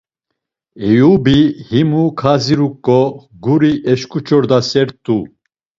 Eyubi 0.87 1.37
himu 1.67 2.01
kaziruǩo, 2.19 2.99
guri 3.43 3.73
eşǩuç̌ordasert̆u. 3.91 5.17